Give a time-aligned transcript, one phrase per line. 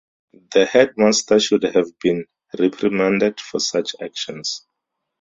[0.51, 2.25] The headmaster should have been
[2.57, 4.65] reprimanded for such actions.